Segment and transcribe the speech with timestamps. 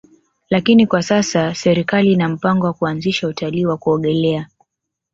[0.49, 4.47] Lakini kwa sasa serikali ina mpango wa kuanzisha utalii wa kuogelea